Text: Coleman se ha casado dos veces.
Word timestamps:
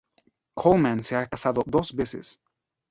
Coleman 0.55 1.03
se 1.03 1.15
ha 1.15 1.27
casado 1.27 1.63
dos 1.67 1.93
veces. 1.93 2.39